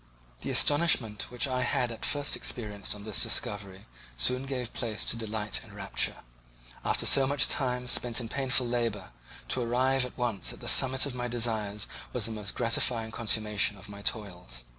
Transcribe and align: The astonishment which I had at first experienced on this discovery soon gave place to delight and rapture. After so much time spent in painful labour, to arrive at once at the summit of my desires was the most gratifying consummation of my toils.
The 0.39 0.49
astonishment 0.49 1.29
which 1.29 1.47
I 1.47 1.61
had 1.61 1.91
at 1.91 2.05
first 2.07 2.35
experienced 2.35 2.95
on 2.95 3.03
this 3.03 3.21
discovery 3.21 3.85
soon 4.17 4.47
gave 4.47 4.73
place 4.73 5.05
to 5.05 5.15
delight 5.15 5.61
and 5.63 5.73
rapture. 5.75 6.21
After 6.83 7.05
so 7.05 7.27
much 7.27 7.47
time 7.47 7.85
spent 7.85 8.19
in 8.19 8.27
painful 8.27 8.65
labour, 8.65 9.11
to 9.49 9.61
arrive 9.61 10.03
at 10.03 10.17
once 10.17 10.53
at 10.53 10.59
the 10.59 10.67
summit 10.67 11.05
of 11.05 11.13
my 11.13 11.27
desires 11.27 11.85
was 12.13 12.25
the 12.25 12.31
most 12.31 12.55
gratifying 12.55 13.11
consummation 13.11 13.77
of 13.77 13.89
my 13.89 14.01
toils. 14.01 14.63